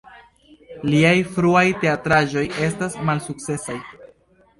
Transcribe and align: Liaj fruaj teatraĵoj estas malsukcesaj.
Liaj 0.85 1.11
fruaj 1.35 1.63
teatraĵoj 1.83 2.43
estas 2.69 2.97
malsukcesaj. 3.11 3.77